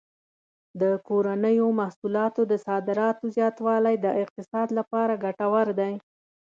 د 0.81 0.83
کورنیو 1.07 1.67
محصولاتو 1.79 2.41
د 2.51 2.53
صادراتو 2.67 3.23
زیاتوالی 3.35 3.95
د 3.99 4.07
اقتصاد 4.23 4.67
لپاره 4.77 5.21
ګټور 5.25 5.67
دی. 5.79 5.93